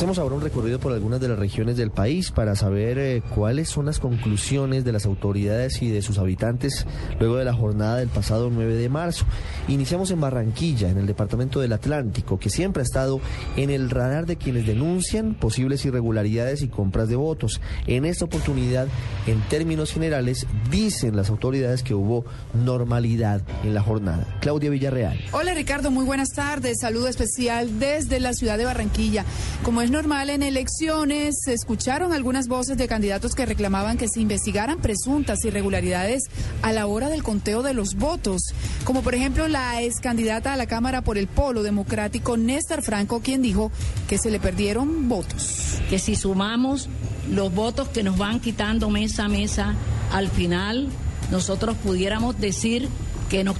Hacemos 0.00 0.18
ahora 0.18 0.36
un 0.36 0.40
recorrido 0.40 0.80
por 0.80 0.94
algunas 0.94 1.20
de 1.20 1.28
las 1.28 1.38
regiones 1.38 1.76
del 1.76 1.90
país 1.90 2.30
para 2.30 2.56
saber 2.56 2.98
eh, 2.98 3.22
cuáles 3.34 3.68
son 3.68 3.84
las 3.84 3.98
conclusiones 3.98 4.82
de 4.82 4.92
las 4.92 5.04
autoridades 5.04 5.82
y 5.82 5.90
de 5.90 6.00
sus 6.00 6.16
habitantes 6.16 6.86
luego 7.18 7.36
de 7.36 7.44
la 7.44 7.52
jornada 7.52 7.98
del 7.98 8.08
pasado 8.08 8.48
9 8.48 8.76
de 8.76 8.88
marzo. 8.88 9.26
Iniciamos 9.68 10.10
en 10.10 10.22
Barranquilla, 10.22 10.88
en 10.88 10.96
el 10.96 11.06
departamento 11.06 11.60
del 11.60 11.74
Atlántico, 11.74 12.38
que 12.38 12.48
siempre 12.48 12.80
ha 12.80 12.84
estado 12.84 13.20
en 13.58 13.68
el 13.68 13.90
radar 13.90 14.24
de 14.24 14.36
quienes 14.36 14.66
denuncian 14.66 15.34
posibles 15.34 15.84
irregularidades 15.84 16.62
y 16.62 16.68
compras 16.68 17.10
de 17.10 17.16
votos. 17.16 17.60
En 17.86 18.06
esta 18.06 18.24
oportunidad, 18.24 18.88
en 19.26 19.38
términos 19.50 19.92
generales, 19.92 20.46
dicen 20.70 21.14
las 21.14 21.28
autoridades 21.28 21.82
que 21.82 21.92
hubo 21.92 22.24
normalidad 22.54 23.42
en 23.64 23.74
la 23.74 23.82
jornada. 23.82 24.38
Claudia 24.40 24.70
Villarreal. 24.70 25.20
Hola 25.32 25.52
Ricardo, 25.52 25.90
muy 25.90 26.06
buenas 26.06 26.30
tardes. 26.30 26.78
Saludo 26.80 27.06
especial 27.06 27.78
desde 27.78 28.18
la 28.18 28.32
ciudad 28.32 28.56
de 28.56 28.64
Barranquilla. 28.64 29.26
Como 29.62 29.82
normal 29.90 30.30
en 30.30 30.42
elecciones, 30.42 31.34
se 31.44 31.52
escucharon 31.52 32.12
algunas 32.12 32.48
voces 32.48 32.76
de 32.76 32.88
candidatos 32.88 33.34
que 33.34 33.44
reclamaban 33.44 33.98
que 33.98 34.08
se 34.08 34.20
investigaran 34.20 34.80
presuntas 34.80 35.44
irregularidades 35.44 36.24
a 36.62 36.72
la 36.72 36.86
hora 36.86 37.08
del 37.08 37.22
conteo 37.22 37.62
de 37.62 37.74
los 37.74 37.96
votos, 37.96 38.54
como 38.84 39.02
por 39.02 39.14
ejemplo 39.14 39.48
la 39.48 39.82
ex 39.82 40.00
candidata 40.00 40.52
a 40.52 40.56
la 40.56 40.66
Cámara 40.66 41.02
por 41.02 41.18
el 41.18 41.26
Polo 41.26 41.62
Democrático, 41.62 42.36
Néstor 42.36 42.82
Franco, 42.82 43.20
quien 43.20 43.42
dijo 43.42 43.70
que 44.08 44.18
se 44.18 44.30
le 44.30 44.40
perdieron 44.40 45.08
votos. 45.08 45.80
Que 45.90 45.98
si 45.98 46.14
sumamos 46.16 46.88
los 47.30 47.52
votos 47.52 47.88
que 47.88 48.02
nos 48.02 48.16
van 48.16 48.40
quitando 48.40 48.90
mesa 48.90 49.24
a 49.24 49.28
mesa, 49.28 49.74
al 50.12 50.28
final 50.28 50.88
nosotros 51.30 51.76
pudiéramos 51.82 52.40
decir 52.40 52.88
que 53.30 53.44
nos 53.44 53.56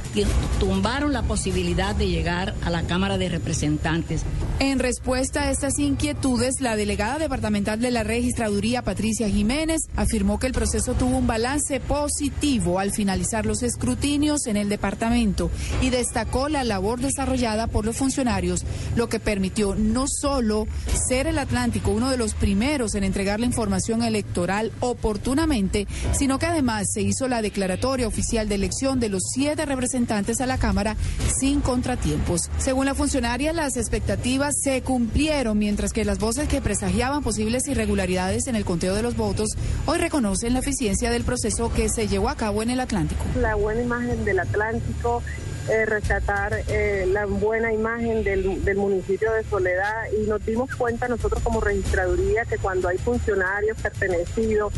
tumbaron 0.59 1.13
la 1.13 1.23
posibilidad 1.23 1.95
de 1.95 2.09
llegar 2.09 2.55
a 2.63 2.71
la 2.71 2.83
Cámara 2.83 3.17
de 3.17 3.29
Representantes. 3.29 4.23
En 4.59 4.79
respuesta 4.79 5.45
a 5.45 5.51
estas 5.51 5.79
inquietudes, 5.79 6.61
la 6.61 6.77
delegada 6.77 7.19
departamental 7.19 7.81
de 7.81 7.91
la 7.91 8.03
registraduría, 8.03 8.83
Patricia 8.83 9.29
Jiménez, 9.31 9.83
afirmó 9.97 10.39
que 10.39 10.49
el 10.49 10.53
proceso 10.53 10.95
tuvo 10.95 11.17
un 11.17 11.27
balance 11.27 11.81
positivo 11.81 12.79
al 12.79 12.91
finalizar 12.91 13.47
los 13.47 13.63
escrutinios 13.63 14.47
en 14.47 14.57
el 14.57 14.69
departamento 14.69 15.51
y 15.81 15.89
destacó 15.91 16.49
la 16.49 16.65
labor 16.65 17.01
desarrollada 17.01 17.69
por 17.69 17.87
los 17.87 17.97
funcionarios, 17.97 18.65
lo 18.97 19.09
que 19.09 19.21
permitió 19.21 19.77
no 19.77 20.07
solo 20.09 20.67
ser 21.09 21.29
el 21.29 21.39
Atlántico 21.39 21.93
uno 21.93 22.11
de 22.11 22.19
los 22.19 22.35
primeros 22.35 22.95
en 22.97 23.05
entregar 23.05 23.41
la 23.41 23.47
información 23.47 24.03
electoral 24.03 24.73
oportunamente, 24.81 25.87
sino 26.13 26.39
que 26.39 26.47
además 26.47 26.89
se 26.93 27.03
hizo 27.03 27.29
la 27.29 27.41
declaratoria 27.41 28.09
oficial 28.09 28.49
de 28.49 28.57
elección 28.57 28.99
de 28.99 29.09
los 29.09 29.23
siete 29.33 29.60
representantes 29.67 30.41
a 30.41 30.47
la 30.47 30.59
Cámara 30.59 30.97
sin 31.39 31.61
contratiempos. 31.61 32.51
Según 32.59 32.87
la 32.87 32.95
funcionaria, 32.95 33.53
las 33.53 33.77
expectativas 33.77 34.55
se 34.63 34.83
cumplieron, 34.83 35.59
mientras 35.59 35.93
que 35.93 36.05
las 36.05 36.19
voces 36.19 36.49
que 36.49 36.61
presagiaban 36.61 37.23
posibles 37.23 37.67
irregularidades 37.69 38.47
en 38.47 38.57
el 38.57 38.65
conteo 38.65 38.95
de 38.95 39.03
los 39.03 39.17
votos 39.17 39.49
hoy 39.87 39.99
reconocen 39.99 40.53
la 40.53 40.61
eficiencia 40.61 41.11
del 41.11 41.25
proceso 41.25 41.73
que 41.73 41.89
se 41.89 42.09
llevó 42.09 42.29
a 42.29 42.37
cabo 42.37 42.63
en 42.63 42.71
el 42.71 42.81
Atlántico. 42.81 43.25
La 43.41 43.55
buena 43.55 43.83
imagen 43.83 44.25
del 44.25 44.41
Atlántico, 44.41 45.23
eh, 45.69 45.87
rescatar 45.87 46.65
eh, 46.69 47.07
la 47.13 47.27
buena 47.27 47.73
imagen 47.73 48.25
del, 48.25 48.65
del, 48.65 48.77
municipio 48.77 49.31
de 49.33 49.45
Soledad 49.45 50.07
y 50.19 50.27
nos 50.27 50.45
dimos 50.45 50.75
cuenta 50.75 51.07
nosotros 51.07 51.43
como 51.43 51.61
registraduría 51.61 52.45
que 52.45 52.59
cuando 52.59 52.89
hay 52.89 52.99
funcionarios 52.99 53.81
pertenecidos, 53.81 54.73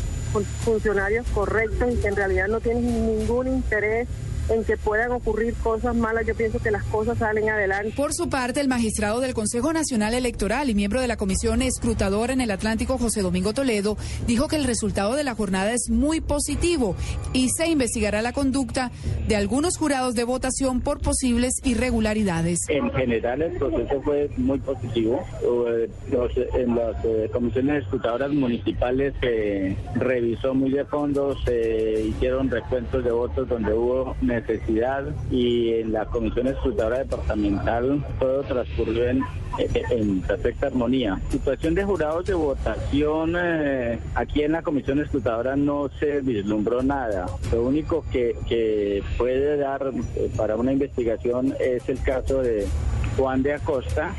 funcionarios 0.65 1.27
correctos 1.29 1.93
y 1.93 1.97
que 1.97 2.09
en 2.09 2.17
realidad 2.17 2.49
no 2.49 2.61
tienen 2.61 3.07
ningún 3.07 3.49
interés 3.49 4.09
en 4.49 4.65
que 4.65 4.77
puedan 4.77 5.13
ocurrir 5.13 5.55
cosas 5.55 5.95
malas, 5.95 6.27
yo 6.27 6.35
pienso 6.35 6.59
que 6.59 6.71
las 6.71 6.85
cosas 6.85 7.19
salen 7.19 7.49
adelante. 7.49 7.93
Por 7.97 8.13
su 8.13 8.29
parte, 8.29 8.61
el 8.61 8.69
magistrado 8.69 9.21
del 9.21 9.35
Consejo 9.35 9.73
Nacional 9.73 10.15
Electoral 10.15 10.71
y 10.71 10.75
miembro 10.75 11.01
de 11.01 11.09
la 11.09 11.17
Comisión 11.17 11.63
Escrutadora 11.63 12.33
en 12.33 12.41
el 12.41 12.51
Atlántico, 12.51 12.99
José 12.99 13.23
Domingo 13.23 13.53
Toledo, 13.53 13.97
dijo 14.27 14.49
que 14.49 14.57
el 14.57 14.65
resultado 14.65 15.15
de 15.15 15.25
la 15.25 15.35
jornada 15.35 15.73
es 15.73 15.89
muy 15.91 16.21
positivo 16.21 16.97
y 17.33 17.49
se 17.51 17.69
investigará 17.69 18.23
la 18.23 18.33
conducta 18.33 18.91
de 19.29 19.37
algunos 19.37 19.77
jurados 19.77 20.15
de 20.15 20.25
votación 20.25 20.81
por 20.81 21.01
posibles 21.01 21.55
irregularidades. 21.65 22.59
En 22.69 22.91
general, 22.93 23.43
el 23.43 23.53
proceso 23.53 24.01
fue 24.03 24.31
muy 24.37 24.59
positivo. 24.59 25.25
en 26.55 26.75
las 26.75 27.05
eh, 27.05 27.29
comisiones 27.33 27.83
escrutadoras 27.85 28.31
municipales 28.33 29.15
se 29.21 29.77
revisó 29.97 30.55
muy 30.55 30.71
de 30.71 30.85
fondo, 30.85 31.37
se 31.45 32.05
hicieron 32.09 32.51
recuentos 32.51 33.05
de 33.05 33.11
votos 33.11 33.49
donde 33.49 33.73
hubo 33.73 34.17
necesidad 34.33 35.05
y 35.31 35.75
en 35.75 35.93
la 35.93 36.07
comisión 36.07 36.47
escrutadora 36.47 36.99
departamental 36.99 38.05
todo 38.19 38.43
transcurrió 38.43 39.09
en, 39.09 39.23
perfecta 40.23 40.69
armonía. 40.69 41.21
Situación 41.31 41.75
de 41.75 41.85
jurados 41.85 42.25
de 42.25 42.35
votación, 42.35 43.35
eh, 43.39 43.99
aquí 44.15 44.43
en 44.43 44.53
la 44.53 44.63
comisión 44.63 45.01
escrutadora 45.01 45.57
no 45.57 45.91
se 46.01 46.21
vislumbró 46.23 46.83
nada. 46.83 47.27
Lo 47.53 47.63
único 47.65 48.05
que, 48.11 48.35
que 48.49 49.03
puede 49.19 49.59
dar 49.59 49.93
eh, 50.17 50.31
para 50.37 50.57
una 50.57 50.73
investigación 50.73 51.55
es 51.61 51.87
el 51.89 52.01
caso 52.03 52.43
de 52.43 52.67
Juan 53.17 53.43
de 53.43 53.53
Acosta, 53.55 54.15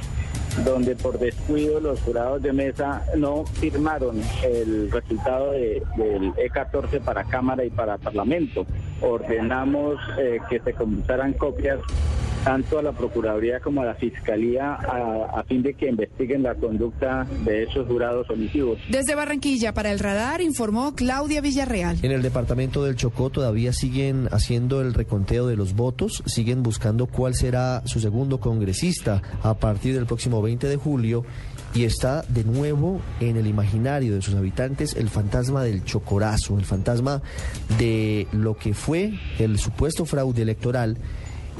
donde 0.63 0.95
por 0.95 1.17
descuido 1.17 1.79
los 1.79 1.99
jurados 2.01 2.41
de 2.41 2.53
mesa 2.53 3.03
no 3.17 3.45
firmaron 3.45 4.21
el 4.43 4.91
resultado 4.91 5.51
del 5.51 5.81
E14 6.35 7.01
para 7.01 7.23
Cámara 7.23 7.65
y 7.65 7.69
para 7.69 7.97
Parlamento. 7.97 8.65
Ordenamos 9.03 9.99
eh, 10.17 10.39
que 10.49 10.59
se 10.59 10.73
consultaran 10.73 11.33
copias 11.33 11.79
tanto 12.43 12.79
a 12.79 12.83
la 12.83 12.91
Procuraduría 12.91 13.59
como 13.59 13.81
a 13.81 13.85
la 13.85 13.95
Fiscalía 13.95 14.73
a, 14.73 15.39
a, 15.39 15.43
fin 15.43 15.63
de 15.63 15.73
que 15.73 15.89
investiguen 15.89 16.43
la 16.43 16.55
conducta 16.55 17.25
de 17.45 17.63
esos 17.63 17.87
jurados 17.87 18.29
omisivos. 18.29 18.79
Desde 18.89 19.15
Barranquilla 19.15 19.73
para 19.73 19.91
el 19.91 19.99
radar 19.99 20.41
informó 20.41 20.93
Claudia 20.95 21.41
Villarreal. 21.41 21.97
En 22.01 22.11
el 22.11 22.21
departamento 22.21 22.83
del 22.83 22.95
Chocó 22.95 23.29
todavía 23.29 23.73
siguen 23.73 24.27
haciendo 24.31 24.81
el 24.81 24.93
reconteo 24.93 25.47
de 25.47 25.55
los 25.55 25.73
votos, 25.73 26.23
siguen 26.25 26.63
buscando 26.63 27.07
cuál 27.07 27.35
será 27.35 27.81
su 27.85 27.99
segundo 27.99 28.39
congresista 28.39 29.21
a 29.41 29.53
partir 29.55 29.95
del 29.95 30.05
próximo 30.05 30.41
20 30.41 30.67
de 30.67 30.75
julio 30.75 31.23
y 31.73 31.85
está 31.85 32.23
de 32.23 32.43
nuevo 32.43 33.01
en 33.19 33.37
el 33.37 33.47
imaginario 33.47 34.13
de 34.15 34.21
sus 34.21 34.35
habitantes 34.35 34.95
el 34.95 35.09
fantasma 35.09 35.63
del 35.63 35.83
chocorazo, 35.83 36.57
el 36.57 36.65
fantasma 36.65 37.21
de 37.79 38.27
lo 38.31 38.55
que 38.55 38.73
fue 38.73 39.13
el 39.39 39.57
supuesto 39.57 40.05
fraude 40.05 40.41
electoral 40.41 40.97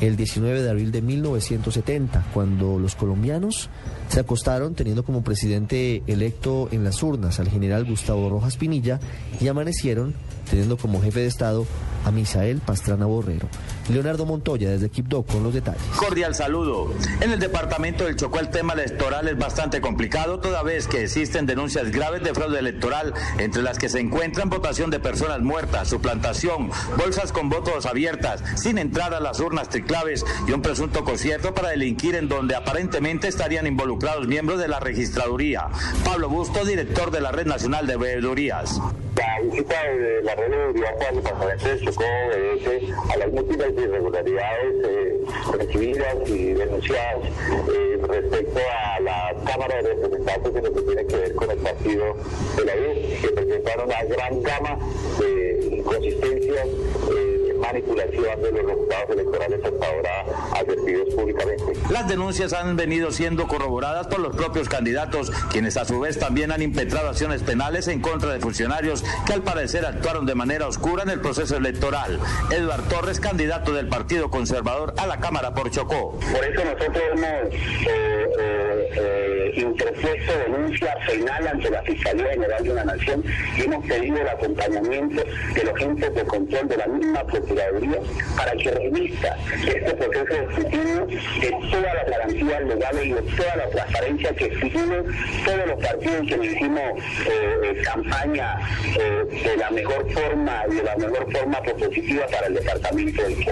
el 0.01 0.15
19 0.15 0.61
de 0.61 0.69
abril 0.69 0.91
de 0.91 1.01
1970, 1.01 2.25
cuando 2.33 2.79
los 2.79 2.95
colombianos 2.95 3.69
se 4.09 4.19
acostaron 4.19 4.75
teniendo 4.75 5.03
como 5.03 5.23
presidente 5.23 6.03
electo 6.07 6.69
en 6.71 6.83
las 6.83 7.01
urnas 7.03 7.39
al 7.39 7.49
general 7.49 7.85
Gustavo 7.85 8.29
Rojas 8.29 8.57
Pinilla 8.57 8.99
y 9.39 9.47
amanecieron 9.47 10.13
teniendo 10.53 10.77
como 10.77 11.01
jefe 11.01 11.21
de 11.21 11.25
Estado 11.25 11.65
a 12.05 12.11
Misael 12.11 12.59
Pastrana 12.59 13.07
Borrero. 13.07 13.47
Leonardo 13.89 14.27
Montoya 14.27 14.69
desde 14.69 14.89
Quibdó 14.89 15.23
con 15.23 15.41
los 15.41 15.51
detalles. 15.51 15.81
Cordial 15.95 16.35
saludo. 16.35 16.93
En 17.21 17.31
el 17.31 17.39
departamento 17.39 18.03
del 18.05 18.15
Chocó 18.17 18.39
el 18.39 18.49
tema 18.49 18.73
electoral 18.73 19.27
es 19.27 19.35
bastante 19.35 19.81
complicado 19.81 20.39
toda 20.39 20.61
vez 20.61 20.87
que 20.87 21.01
existen 21.03 21.47
denuncias 21.47 21.91
graves 21.91 22.23
de 22.23 22.35
fraude 22.35 22.59
electoral 22.59 23.15
entre 23.39 23.63
las 23.63 23.79
que 23.79 23.89
se 23.89 23.99
encuentran 23.99 24.51
votación 24.51 24.91
de 24.91 24.99
personas 24.99 25.41
muertas, 25.41 25.87
suplantación, 25.87 26.69
bolsas 26.99 27.31
con 27.31 27.49
votos 27.49 27.87
abiertas, 27.87 28.43
sin 28.55 28.77
entrar 28.77 29.15
a 29.15 29.19
las 29.19 29.39
urnas 29.39 29.69
triclaves 29.69 30.23
y 30.47 30.51
un 30.51 30.61
presunto 30.61 31.03
concierto 31.03 31.55
para 31.55 31.69
delinquir 31.69 32.13
en 32.13 32.29
donde 32.29 32.55
aparentemente 32.55 33.27
estarían 33.27 33.65
involucrados 33.65 34.27
miembros 34.27 34.59
de 34.59 34.67
la 34.67 34.79
registraduría. 34.79 35.69
Pablo 36.05 36.29
Busto, 36.29 36.63
director 36.63 37.09
de 37.09 37.21
la 37.21 37.31
Red 37.31 37.47
Nacional 37.47 37.87
de 37.87 37.97
Veedurías. 37.97 38.79
La 39.15 39.39
visita 39.41 39.75
de 39.83 40.23
la 40.23 40.35
red 40.35 40.49
de 40.49 40.57
veedurías 40.57 40.93
al 41.07 41.15
departamento 41.15 41.67
del 41.67 41.85
Chocó 41.85 42.03
obedece 42.03 42.93
a 43.13 43.17
las 43.17 43.31
múltiples 43.31 43.73
irregularidades 43.77 44.75
eh, 44.85 45.21
recibidas 45.57 46.15
y 46.29 46.53
denunciadas 46.53 47.19
eh, 47.23 47.99
respecto 48.07 48.59
a 48.59 48.99
la 49.01 49.35
Cámara 49.45 49.81
de 49.83 49.93
Representantes 49.93 50.55
en 50.55 50.63
lo 50.63 50.73
que 50.73 50.81
tiene 50.81 51.05
que 51.05 51.15
ver 51.15 51.35
con 51.35 51.51
el 51.51 51.57
partido 51.57 52.15
de 52.55 52.65
la 52.65 52.73
U, 52.75 53.21
que 53.21 53.29
presentaron 53.29 53.85
una 53.85 54.03
gran 54.03 54.41
gama 54.41 54.79
de 55.19 55.67
inconsistencias. 55.77 56.67
Eh, 56.67 57.42
manipulación 57.63 58.41
de 58.41 58.51
los 58.51 58.65
resultados 58.65 59.09
electorales 59.09 59.59
hasta 59.63 59.87
ahora 59.87 60.25
advertidos 60.59 61.13
públicamente. 61.15 61.63
Las 61.89 62.07
denuncias 62.07 62.53
han 62.53 62.75
venido 62.75 63.11
siendo 63.11 63.47
corroboradas 63.47 64.07
por 64.07 64.19
los 64.19 64.35
propios 64.35 64.67
candidatos, 64.69 65.31
quienes 65.51 65.77
a 65.77 65.85
su 65.85 65.99
vez 65.99 66.19
también 66.19 66.51
han 66.51 66.61
impetrado 66.61 67.09
acciones 67.09 67.41
penales 67.43 67.87
en 67.87 68.01
contra 68.01 68.33
de 68.33 68.39
funcionarios 68.39 69.03
que 69.25 69.33
al 69.33 69.43
parecer 69.43 69.85
actuaron 69.85 70.25
de 70.25 70.35
manera 70.35 70.67
oscura 70.67 71.03
en 71.03 71.09
el 71.09 71.21
proceso 71.21 71.57
electoral. 71.57 72.19
Eduardo 72.51 72.83
Torres, 72.89 73.19
candidato 73.19 73.73
del 73.73 73.87
Partido 73.87 74.29
Conservador 74.29 74.93
a 74.97 75.07
la 75.07 75.19
Cámara 75.19 75.53
por 75.53 75.71
Chocó. 75.71 76.19
Por 76.19 76.43
eso 76.43 76.65
nosotros 76.65 77.03
hemos 77.13 77.53
eh, 77.87 78.22
eh, 78.39 78.89
eh, 78.95 79.51
interpuesto 79.55 80.33
denuncia 80.47 80.95
penal 81.07 81.47
ante 81.47 81.69
la 81.69 81.81
Fiscalía 81.83 82.29
General 82.29 82.63
de 82.63 82.73
la 82.73 82.83
Nación 82.85 83.23
y 83.57 83.61
hemos 83.61 83.85
pedido 83.85 84.17
el 84.17 84.27
acompañamiento 84.27 85.23
de 85.55 85.63
los 85.63 85.73
agentes 85.75 86.15
de 86.15 86.23
control 86.23 86.67
de 86.67 86.77
la 86.77 86.87
misma 86.87 87.23
Procuraduría 87.23 87.99
para 88.35 88.51
que 88.53 88.71
revista 88.71 89.37
este 89.65 89.93
proceso 89.93 90.25
de 90.25 90.43
escrutinio 90.43 91.05
de 91.05 91.49
todas 91.71 91.95
las 91.95 92.09
garantías 92.09 92.63
legales 92.63 93.05
y 93.05 93.13
de 93.13 93.21
toda 93.21 93.55
la 93.55 93.69
transparencia 93.69 94.35
que 94.35 94.45
exigimos 94.45 95.05
todos 95.45 95.67
los 95.67 95.85
partidos 95.85 96.27
que 96.27 96.45
hicimos 96.45 96.81
eh, 97.25 97.81
campaña 97.83 98.57
eh, 98.99 99.43
de 99.43 99.57
la 99.57 99.71
mejor 99.71 100.11
forma 100.11 100.63
y 100.71 100.75
de 100.75 100.83
la 100.83 100.95
mejor 100.95 101.31
forma 101.31 101.61
propositiva 101.61 102.25
para 102.27 102.47
el 102.47 102.55
departamento 102.55 103.23
del. 103.23 103.45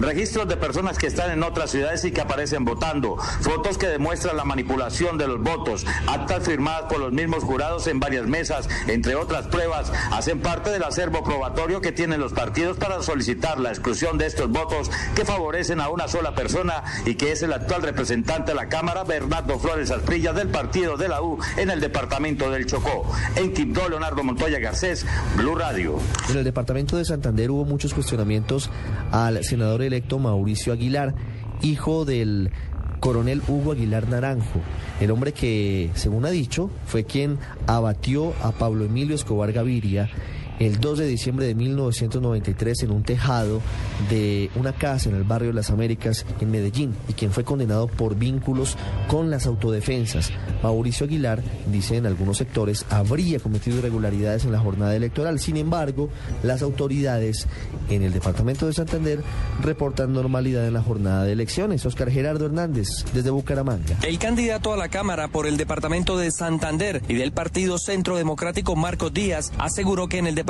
Registros 0.00 0.48
de 0.48 0.56
personas 0.56 0.98
que 0.98 1.06
están 1.06 1.30
en 1.30 1.42
otras 1.42 1.70
ciudades 1.70 2.04
y 2.04 2.12
que 2.12 2.20
aparecen 2.20 2.64
votando, 2.64 3.16
fotos 3.16 3.78
que 3.78 3.86
demuestran 3.86 4.19
la 4.34 4.44
manipulación 4.44 5.18
de 5.18 5.26
los 5.26 5.40
votos, 5.40 5.86
actas 6.06 6.44
firmadas 6.44 6.82
por 6.88 7.00
los 7.00 7.12
mismos 7.12 7.42
jurados 7.44 7.86
en 7.86 8.00
varias 8.00 8.26
mesas, 8.26 8.68
entre 8.86 9.14
otras 9.14 9.46
pruebas, 9.46 9.92
hacen 10.12 10.40
parte 10.40 10.70
del 10.70 10.82
acervo 10.82 11.24
probatorio 11.24 11.80
que 11.80 11.92
tienen 11.92 12.20
los 12.20 12.32
partidos 12.32 12.76
para 12.76 13.02
solicitar 13.02 13.58
la 13.58 13.70
exclusión 13.70 14.18
de 14.18 14.26
estos 14.26 14.50
votos 14.50 14.90
que 15.14 15.24
favorecen 15.24 15.80
a 15.80 15.88
una 15.88 16.08
sola 16.08 16.34
persona 16.34 16.84
y 17.06 17.14
que 17.14 17.32
es 17.32 17.42
el 17.42 17.52
actual 17.52 17.82
representante 17.82 18.52
de 18.52 18.56
la 18.56 18.68
Cámara, 18.68 19.04
Bernardo 19.04 19.58
Flores 19.58 19.90
Asprilla, 19.90 20.32
del 20.32 20.48
partido 20.48 20.96
de 20.96 21.08
la 21.08 21.22
U 21.22 21.38
en 21.56 21.70
el 21.70 21.80
departamento 21.80 22.50
del 22.50 22.66
Chocó. 22.66 23.10
En 23.36 23.52
Quibdó, 23.52 23.88
Leonardo 23.88 24.22
Montoya 24.22 24.58
Garcés, 24.58 25.06
Blue 25.36 25.54
Radio. 25.54 25.98
En 26.28 26.38
el 26.38 26.44
departamento 26.44 26.96
de 26.96 27.04
Santander 27.04 27.50
hubo 27.50 27.64
muchos 27.64 27.94
cuestionamientos 27.94 28.70
al 29.10 29.42
senador 29.44 29.82
electo 29.82 30.18
Mauricio 30.18 30.72
Aguilar, 30.72 31.14
hijo 31.62 32.04
del 32.04 32.50
coronel 33.00 33.42
Hugo 33.48 33.72
Aguilar 33.72 34.08
Naranjo, 34.08 34.60
el 35.00 35.10
hombre 35.10 35.32
que, 35.32 35.90
según 35.94 36.26
ha 36.26 36.30
dicho, 36.30 36.70
fue 36.86 37.04
quien 37.04 37.38
abatió 37.66 38.32
a 38.42 38.52
Pablo 38.52 38.84
Emilio 38.84 39.14
Escobar 39.14 39.52
Gaviria 39.52 40.10
el 40.60 40.78
2 40.78 40.98
de 40.98 41.06
diciembre 41.06 41.46
de 41.46 41.54
1993 41.54 42.82
en 42.82 42.90
un 42.90 43.02
tejado 43.02 43.62
de 44.10 44.50
una 44.54 44.72
casa 44.72 45.08
en 45.08 45.16
el 45.16 45.24
barrio 45.24 45.48
de 45.48 45.54
las 45.54 45.70
Américas 45.70 46.26
en 46.38 46.50
Medellín 46.50 46.94
y 47.08 47.14
quien 47.14 47.32
fue 47.32 47.44
condenado 47.44 47.88
por 47.88 48.14
vínculos 48.14 48.76
con 49.08 49.30
las 49.30 49.46
autodefensas. 49.46 50.30
Mauricio 50.62 51.06
Aguilar, 51.06 51.42
dice 51.72 51.96
en 51.96 52.04
algunos 52.04 52.36
sectores, 52.36 52.84
habría 52.90 53.40
cometido 53.40 53.78
irregularidades 53.78 54.44
en 54.44 54.52
la 54.52 54.58
jornada 54.60 54.94
electoral. 54.94 55.40
Sin 55.40 55.56
embargo, 55.56 56.10
las 56.42 56.60
autoridades 56.60 57.48
en 57.88 58.02
el 58.02 58.12
departamento 58.12 58.66
de 58.66 58.74
Santander 58.74 59.22
reportan 59.62 60.12
normalidad 60.12 60.66
en 60.66 60.74
la 60.74 60.82
jornada 60.82 61.24
de 61.24 61.32
elecciones. 61.32 61.86
Oscar 61.86 62.10
Gerardo 62.10 62.44
Hernández, 62.44 62.88
desde 63.14 63.30
Bucaramanga. 63.30 63.96
El 64.02 64.18
candidato 64.18 64.74
a 64.74 64.76
la 64.76 64.90
Cámara 64.90 65.28
por 65.28 65.46
el 65.46 65.56
departamento 65.56 66.18
de 66.18 66.30
Santander 66.30 67.02
y 67.08 67.14
del 67.14 67.32
Partido 67.32 67.78
Centro 67.78 68.18
Democrático 68.18 68.76
Marcos 68.76 69.14
Díaz 69.14 69.52
aseguró 69.56 70.06
que 70.06 70.18
en 70.18 70.26
el 70.26 70.34
departamento 70.34 70.49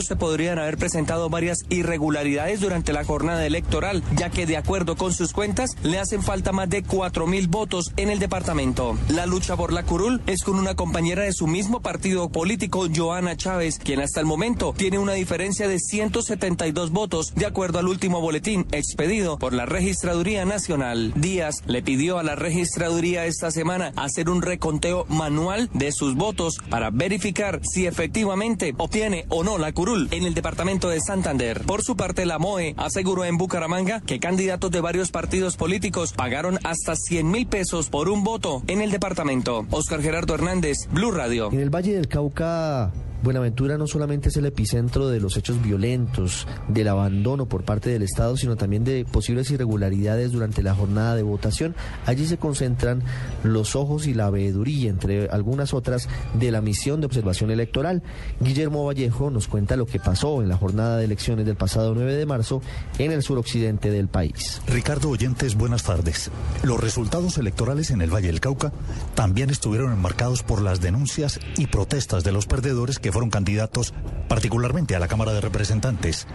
se 0.00 0.14
podrían 0.14 0.60
haber 0.60 0.78
presentado 0.78 1.28
varias 1.28 1.64
irregularidades 1.70 2.60
durante 2.60 2.92
la 2.92 3.04
jornada 3.04 3.44
electoral, 3.44 4.02
ya 4.16 4.30
que 4.30 4.46
de 4.46 4.56
acuerdo 4.56 4.96
con 4.96 5.12
sus 5.12 5.32
cuentas 5.32 5.70
le 5.82 5.98
hacen 5.98 6.22
falta 6.22 6.52
más 6.52 6.70
de 6.70 6.84
4 6.84 7.26
mil 7.26 7.48
votos 7.48 7.92
en 7.96 8.10
el 8.10 8.20
departamento. 8.20 8.96
La 9.08 9.26
lucha 9.26 9.56
por 9.56 9.72
la 9.72 9.82
curul 9.82 10.22
es 10.26 10.44
con 10.44 10.54
una 10.56 10.76
compañera 10.76 11.24
de 11.24 11.32
su 11.32 11.48
mismo 11.48 11.80
partido 11.80 12.28
político, 12.28 12.86
Joana 12.94 13.36
Chávez, 13.36 13.80
quien 13.82 14.00
hasta 14.00 14.20
el 14.20 14.26
momento 14.26 14.72
tiene 14.76 15.00
una 15.00 15.14
diferencia 15.14 15.66
de 15.66 15.80
172 15.80 16.92
votos, 16.92 17.34
de 17.34 17.46
acuerdo 17.46 17.80
al 17.80 17.88
último 17.88 18.20
boletín 18.20 18.66
expedido 18.70 19.36
por 19.36 19.52
la 19.52 19.66
Registraduría 19.66 20.44
Nacional. 20.44 21.12
Díaz 21.16 21.56
le 21.66 21.82
pidió 21.82 22.18
a 22.18 22.22
la 22.22 22.36
Registraduría 22.36 23.26
esta 23.26 23.50
semana 23.50 23.92
hacer 23.96 24.30
un 24.30 24.42
reconteo 24.42 25.06
manual 25.08 25.68
de 25.74 25.90
sus 25.90 26.14
votos 26.14 26.58
para 26.70 26.90
verificar 26.90 27.60
si 27.64 27.86
efectivamente 27.86 28.74
obtiene 28.78 29.26
o 29.28 29.39
no 29.44 29.58
la 29.58 29.72
curul 29.72 30.08
en 30.10 30.24
el 30.24 30.34
departamento 30.34 30.88
de 30.88 31.00
Santander. 31.00 31.62
Por 31.66 31.82
su 31.82 31.96
parte, 31.96 32.26
la 32.26 32.38
MOE 32.38 32.74
aseguró 32.76 33.24
en 33.24 33.38
Bucaramanga 33.38 34.00
que 34.00 34.20
candidatos 34.20 34.70
de 34.70 34.80
varios 34.80 35.10
partidos 35.10 35.56
políticos 35.56 36.12
pagaron 36.12 36.58
hasta 36.64 36.96
100 36.96 37.30
mil 37.30 37.46
pesos 37.46 37.88
por 37.88 38.08
un 38.08 38.24
voto 38.24 38.62
en 38.66 38.80
el 38.80 38.90
departamento. 38.90 39.66
Oscar 39.70 40.02
Gerardo 40.02 40.34
Hernández, 40.34 40.76
Blue 40.90 41.10
Radio. 41.10 41.50
En 41.52 41.60
el 41.60 41.70
Valle 41.70 41.94
del 41.94 42.08
Cauca 42.08 42.92
Buenaventura 43.22 43.76
no 43.76 43.86
solamente 43.86 44.30
es 44.30 44.36
el 44.36 44.46
epicentro 44.46 45.08
de 45.08 45.20
los 45.20 45.36
hechos 45.36 45.62
violentos, 45.62 46.46
del 46.68 46.88
abandono 46.88 47.46
por 47.46 47.64
parte 47.64 47.90
del 47.90 48.02
Estado, 48.02 48.36
sino 48.36 48.56
también 48.56 48.84
de 48.84 49.04
posibles 49.04 49.50
irregularidades 49.50 50.32
durante 50.32 50.62
la 50.62 50.74
jornada 50.74 51.14
de 51.14 51.22
votación. 51.22 51.74
Allí 52.06 52.26
se 52.26 52.38
concentran 52.38 53.02
los 53.44 53.76
ojos 53.76 54.06
y 54.06 54.14
la 54.14 54.30
veeduría, 54.30 54.90
entre 54.90 55.28
algunas 55.28 55.74
otras, 55.74 56.08
de 56.34 56.50
la 56.50 56.62
misión 56.62 57.00
de 57.00 57.06
observación 57.06 57.50
electoral. 57.50 58.02
Guillermo 58.40 58.84
Vallejo 58.84 59.30
nos 59.30 59.48
cuenta 59.48 59.76
lo 59.76 59.86
que 59.86 60.00
pasó 60.00 60.42
en 60.42 60.48
la 60.48 60.56
jornada 60.56 60.96
de 60.96 61.04
elecciones 61.04 61.44
del 61.44 61.56
pasado 61.56 61.94
9 61.94 62.14
de 62.14 62.26
marzo 62.26 62.62
en 62.98 63.12
el 63.12 63.22
suroccidente 63.22 63.90
del 63.90 64.08
país. 64.08 64.62
Ricardo 64.66 65.10
Oyentes, 65.10 65.56
buenas 65.56 65.82
tardes. 65.82 66.30
Los 66.62 66.80
resultados 66.80 67.36
electorales 67.38 67.90
en 67.90 68.00
el 68.00 68.12
Valle 68.12 68.28
del 68.28 68.40
Cauca 68.40 68.72
también 69.14 69.50
estuvieron 69.50 69.92
enmarcados 69.92 70.42
por 70.42 70.62
las 70.62 70.80
denuncias 70.80 71.38
y 71.56 71.66
protestas 71.66 72.24
de 72.24 72.32
los 72.32 72.46
perdedores 72.46 72.98
que 72.98 73.09
fueron 73.12 73.30
candidatos 73.30 73.94
particularmente 74.28 74.94
a 74.94 74.98
la 74.98 75.08
Cámara 75.08 75.32
de 75.32 75.40
Representantes. 75.40 76.26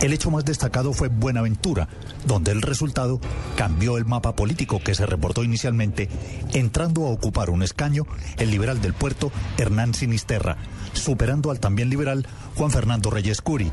El 0.00 0.12
hecho 0.12 0.30
más 0.30 0.44
destacado 0.44 0.92
fue 0.92 1.08
Buenaventura, 1.08 1.88
donde 2.26 2.50
el 2.50 2.62
resultado 2.62 3.20
cambió 3.56 3.96
el 3.96 4.04
mapa 4.04 4.34
político 4.34 4.80
que 4.80 4.94
se 4.94 5.06
reportó 5.06 5.44
inicialmente, 5.44 6.08
entrando 6.52 7.06
a 7.06 7.10
ocupar 7.10 7.48
un 7.48 7.62
escaño 7.62 8.04
el 8.36 8.50
liberal 8.50 8.80
del 8.80 8.92
puerto 8.92 9.30
Hernán 9.56 9.94
Sinisterra, 9.94 10.56
superando 10.92 11.50
al 11.50 11.60
también 11.60 11.90
liberal 11.90 12.26
Juan 12.56 12.70
Fernando 12.70 13.10
Reyes 13.10 13.40
Curi. 13.40 13.70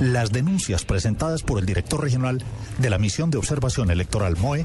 Las 0.00 0.30
denuncias 0.30 0.84
presentadas 0.84 1.42
por 1.42 1.58
el 1.58 1.66
director 1.66 2.00
regional 2.00 2.42
de 2.78 2.90
la 2.90 2.98
Misión 2.98 3.30
de 3.30 3.38
Observación 3.38 3.90
Electoral 3.90 4.36
MOE 4.36 4.64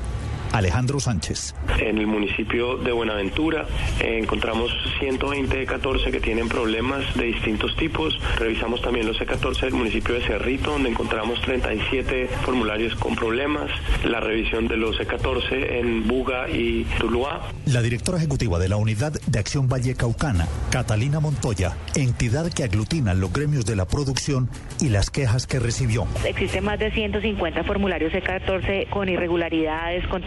Alejandro 0.54 1.00
Sánchez. 1.00 1.56
En 1.80 1.98
el 1.98 2.08
municipio 2.08 2.78
de 2.78 2.92
Buenaventura 2.92 3.66
eh, 4.00 4.20
encontramos 4.22 4.72
120 5.00 5.58
de 5.58 5.66
14 5.66 6.12
que 6.12 6.20
tienen 6.20 6.48
problemas 6.48 7.04
de 7.16 7.26
distintos 7.26 7.76
tipos. 7.76 8.18
Revisamos 8.38 8.82
también 8.82 9.08
los 9.08 9.20
E14 9.20 9.62
del 9.62 9.74
municipio 9.74 10.16
de 10.16 10.22
Cerrito, 10.22 10.72
donde 10.72 10.90
encontramos 10.90 11.42
37 11.42 12.30
formularios 12.46 12.96
con 12.96 13.16
problemas. 13.16 13.70
La 14.06 14.20
revisión 14.20 14.68
de 14.68 14.78
los 14.78 15.00
E14 15.00 15.80
en 15.80 16.08
Buga 16.08 16.50
y 16.50 16.86
Tuluá. 17.00 17.42
La 17.66 17.82
directora 17.82 18.20
ejecutiva 18.20 18.60
de 18.60 18.70
la 18.70 18.78
Unidad 18.78 19.14
de 19.26 19.40
Acción 19.40 19.68
Valle 19.68 19.96
Caucana, 19.96 20.48
Catalina 20.70 21.20
Montoya, 21.20 21.76
entidad 21.96 22.52
que 22.54 22.64
aglutina 22.64 23.16
los 23.16 23.34
gremios 23.34 23.66
de 23.66 23.76
la 23.76 23.86
producción 23.86 24.50
y 24.80 24.90
las 24.90 25.10
quejas 25.10 25.48
que 25.48 25.60
recibió. 25.60 26.06
Existen 26.26 26.64
más 26.64 26.78
de 26.78 26.92
150 26.92 27.64
formularios 27.64 28.14
E14 28.14 28.90
con 28.90 29.10
irregularidades, 29.10 30.08
con 30.08 30.22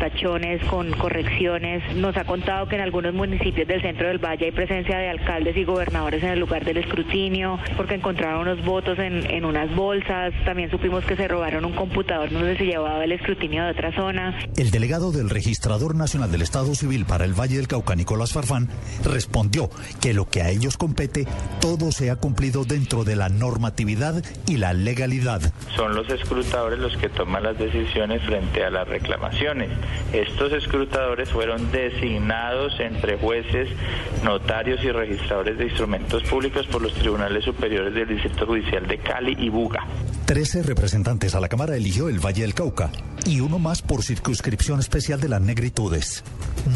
con 0.68 0.90
correcciones. 0.92 1.94
Nos 1.94 2.16
ha 2.16 2.24
contado 2.24 2.66
que 2.68 2.76
en 2.76 2.80
algunos 2.80 3.12
municipios 3.12 3.68
del 3.68 3.82
centro 3.82 4.08
del 4.08 4.18
Valle 4.18 4.46
hay 4.46 4.50
presencia 4.50 4.98
de 4.98 5.10
alcaldes 5.10 5.56
y 5.56 5.64
gobernadores 5.64 6.22
en 6.22 6.30
el 6.30 6.40
lugar 6.40 6.64
del 6.64 6.78
escrutinio, 6.78 7.58
porque 7.76 7.94
encontraron 7.94 8.48
unos 8.48 8.64
votos 8.64 8.98
en, 8.98 9.30
en 9.30 9.44
unas 9.44 9.74
bolsas. 9.74 10.32
También 10.44 10.70
supimos 10.70 11.04
que 11.04 11.16
se 11.16 11.28
robaron 11.28 11.64
un 11.64 11.74
computador 11.74 12.30
donde 12.30 12.56
se 12.56 12.64
llevaba 12.64 13.04
el 13.04 13.12
escrutinio 13.12 13.64
de 13.64 13.70
otra 13.70 13.92
zona. 13.92 14.38
El 14.56 14.70
delegado 14.70 15.12
del 15.12 15.28
Registrador 15.28 15.94
Nacional 15.94 16.32
del 16.32 16.42
Estado 16.42 16.74
Civil 16.74 17.04
para 17.04 17.24
el 17.24 17.38
Valle 17.38 17.56
del 17.56 17.68
Cauca, 17.68 17.94
Nicolás 17.94 18.32
Farfán, 18.32 18.68
respondió 19.04 19.68
que 20.00 20.14
lo 20.14 20.28
que 20.28 20.42
a 20.42 20.48
ellos 20.48 20.78
compete, 20.78 21.26
todo 21.60 21.92
se 21.92 22.10
ha 22.10 22.16
cumplido 22.16 22.64
dentro 22.64 23.04
de 23.04 23.16
la 23.16 23.28
normatividad 23.28 24.24
y 24.46 24.56
la 24.56 24.72
legalidad. 24.72 25.42
Son 25.76 25.94
los 25.94 26.08
escrutadores 26.08 26.78
los 26.78 26.96
que 26.96 27.10
toman 27.10 27.42
las 27.42 27.58
decisiones 27.58 28.22
frente 28.22 28.64
a 28.64 28.70
las 28.70 28.88
reclamaciones. 28.88 29.68
Estos 30.12 30.52
escrutadores 30.52 31.28
fueron 31.30 31.70
designados 31.72 32.78
entre 32.78 33.18
jueces, 33.18 33.68
notarios 34.24 34.82
y 34.84 34.90
registradores 34.90 35.58
de 35.58 35.64
instrumentos 35.64 36.22
públicos 36.24 36.66
por 36.66 36.82
los 36.82 36.94
tribunales 36.94 37.44
superiores 37.44 37.92
del 37.94 38.08
Distrito 38.08 38.46
Judicial 38.46 38.86
de 38.86 38.98
Cali 38.98 39.36
y 39.38 39.48
Buga. 39.48 39.84
Trece 40.26 40.62
representantes 40.62 41.34
a 41.34 41.40
la 41.40 41.48
Cámara 41.48 41.76
eligió 41.76 42.08
el 42.08 42.24
Valle 42.24 42.42
del 42.42 42.54
Cauca 42.54 42.90
y 43.26 43.40
uno 43.40 43.58
más 43.58 43.82
por 43.82 44.02
circunscripción 44.02 44.80
especial 44.80 45.20
de 45.20 45.28
las 45.28 45.40
negritudes. 45.40 46.24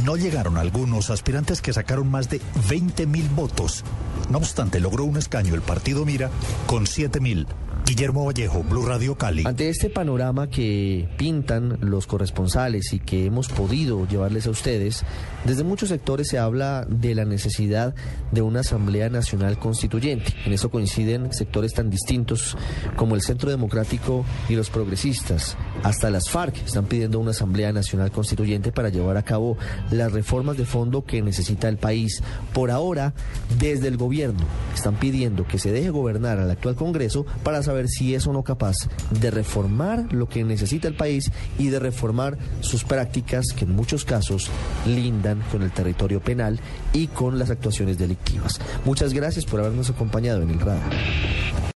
No 0.04 0.16
llegaron 0.16 0.56
algunos 0.56 1.10
aspirantes 1.10 1.60
que 1.60 1.72
sacaron 1.72 2.10
más 2.10 2.28
de 2.28 2.40
20 2.68 3.06
mil 3.06 3.28
votos. 3.28 3.84
No 4.30 4.38
obstante, 4.38 4.80
logró 4.80 5.04
un 5.04 5.16
escaño 5.16 5.54
el 5.54 5.62
partido 5.62 6.04
Mira 6.04 6.30
con 6.66 6.86
7 6.86 7.20
mil. 7.20 7.46
Guillermo 7.90 8.24
Vallejo, 8.24 8.62
Blue 8.62 8.86
Radio 8.86 9.16
Cali. 9.16 9.42
Ante 9.44 9.68
este 9.68 9.90
panorama 9.90 10.48
que 10.48 11.08
pintan 11.16 11.76
los 11.80 12.06
corresponsales 12.06 12.92
y 12.92 13.00
que 13.00 13.26
hemos 13.26 13.48
podido 13.48 14.06
llevarles 14.06 14.46
a 14.46 14.50
ustedes, 14.50 15.02
desde 15.44 15.64
muchos 15.64 15.88
sectores 15.88 16.28
se 16.28 16.38
habla 16.38 16.86
de 16.88 17.16
la 17.16 17.24
necesidad 17.24 17.96
de 18.30 18.42
una 18.42 18.60
Asamblea 18.60 19.08
Nacional 19.08 19.58
Constituyente. 19.58 20.32
En 20.46 20.52
eso 20.52 20.70
coinciden 20.70 21.32
sectores 21.32 21.74
tan 21.74 21.90
distintos 21.90 22.56
como 22.94 23.16
el 23.16 23.22
Centro 23.22 23.50
Democrático 23.50 24.24
y 24.48 24.54
los 24.54 24.70
progresistas. 24.70 25.56
Hasta 25.82 26.10
las 26.10 26.30
FARC 26.30 26.58
están 26.58 26.84
pidiendo 26.84 27.18
una 27.18 27.32
Asamblea 27.32 27.72
Nacional 27.72 28.12
Constituyente 28.12 28.70
para 28.70 28.90
llevar 28.90 29.16
a 29.16 29.24
cabo 29.24 29.56
las 29.90 30.12
reformas 30.12 30.56
de 30.56 30.64
fondo 30.64 31.04
que 31.04 31.22
necesita 31.22 31.68
el 31.68 31.78
país. 31.78 32.22
Por 32.52 32.70
ahora, 32.70 33.14
desde 33.58 33.88
el 33.88 33.96
gobierno, 33.96 34.44
están 34.76 34.94
pidiendo 34.94 35.44
que 35.44 35.58
se 35.58 35.72
deje 35.72 35.90
gobernar 35.90 36.38
al 36.38 36.52
actual 36.52 36.76
Congreso 36.76 37.26
para 37.42 37.64
saber 37.64 37.79
si 37.88 38.14
es 38.14 38.26
o 38.26 38.32
no 38.32 38.42
capaz 38.42 38.76
de 39.10 39.30
reformar 39.30 40.12
lo 40.12 40.28
que 40.28 40.44
necesita 40.44 40.88
el 40.88 40.94
país 40.94 41.30
y 41.58 41.68
de 41.68 41.78
reformar 41.78 42.38
sus 42.60 42.84
prácticas 42.84 43.46
que 43.56 43.64
en 43.64 43.74
muchos 43.74 44.04
casos 44.04 44.50
lindan 44.86 45.42
con 45.50 45.62
el 45.62 45.70
territorio 45.70 46.20
penal 46.20 46.60
y 46.92 47.06
con 47.08 47.38
las 47.38 47.50
actuaciones 47.50 47.98
delictivas. 47.98 48.60
Muchas 48.84 49.12
gracias 49.12 49.44
por 49.44 49.60
habernos 49.60 49.90
acompañado 49.90 50.42
en 50.42 50.50
el 50.50 50.60
radar. 50.60 50.90